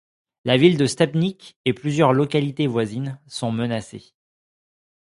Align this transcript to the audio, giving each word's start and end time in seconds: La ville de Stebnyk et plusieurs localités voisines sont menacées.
La 0.45 0.57
ville 0.57 0.77
de 0.77 0.87
Stebnyk 0.87 1.57
et 1.63 1.73
plusieurs 1.73 2.11
localités 2.11 2.65
voisines 2.65 3.19
sont 3.27 3.51
menacées. 3.51 4.15